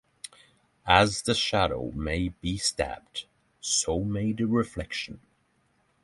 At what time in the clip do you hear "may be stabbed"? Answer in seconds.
1.91-3.25